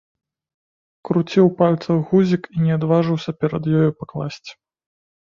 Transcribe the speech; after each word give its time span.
Круціў 1.09 1.45
у 1.51 1.51
пальцах 1.59 1.97
гузік 2.07 2.43
і 2.57 2.65
не 2.65 2.73
адважыўся 2.79 3.31
перад 3.45 3.63
ёю 3.85 3.89
пакласці. 4.05 4.53